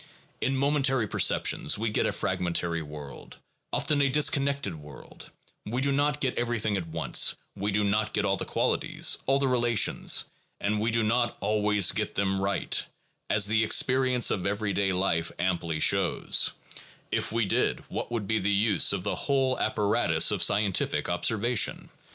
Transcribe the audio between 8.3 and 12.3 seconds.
the qualities, all the relations, and we do not always get